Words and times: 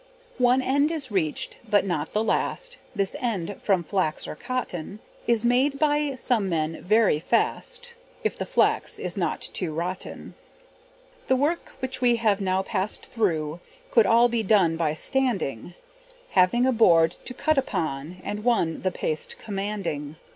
One 0.39 0.63
end 0.63 0.89
is 0.89 1.11
reached, 1.11 1.59
but 1.69 1.85
not 1.85 2.11
the 2.11 2.23
last; 2.23 2.79
This 2.95 3.15
end 3.19 3.59
from 3.61 3.83
flax 3.83 4.27
or 4.27 4.35
cotton 4.35 4.97
Is 5.27 5.45
made 5.45 5.77
by 5.77 6.15
some 6.15 6.49
men 6.49 6.81
very 6.81 7.19
fast, 7.19 7.93
If 8.23 8.35
the 8.35 8.47
flax 8.47 8.97
is 8.97 9.15
not 9.15 9.39
too 9.41 9.71
rotten. 9.71 10.33
The 11.27 11.35
work 11.35 11.73
which 11.81 12.01
we 12.01 12.15
have 12.15 12.41
now 12.41 12.63
passed 12.63 13.05
through 13.11 13.59
Could 13.91 14.07
all 14.07 14.27
be 14.27 14.41
done 14.41 14.75
by 14.75 14.95
standing, 14.95 15.75
Having 16.31 16.65
a 16.65 16.71
board 16.71 17.15
to 17.25 17.35
cut 17.35 17.59
upon, 17.59 18.21
And 18.23 18.43
one 18.43 18.81
the 18.81 18.89
paste 18.89 19.35
commanding. 19.37 20.15